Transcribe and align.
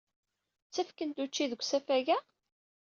Ttakfen-d 0.67 1.17
ucci 1.23 1.45
deg 1.51 1.61
usafag-a? 1.63 2.17